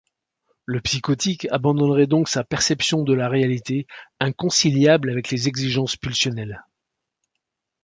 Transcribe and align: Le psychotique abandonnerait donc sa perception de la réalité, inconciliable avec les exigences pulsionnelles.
Le 0.65 0.81
psychotique 0.81 1.47
abandonnerait 1.51 2.07
donc 2.07 2.27
sa 2.27 2.43
perception 2.43 3.03
de 3.03 3.13
la 3.13 3.29
réalité, 3.29 3.85
inconciliable 4.19 5.11
avec 5.11 5.29
les 5.29 5.47
exigences 5.47 5.95
pulsionnelles. 5.95 6.63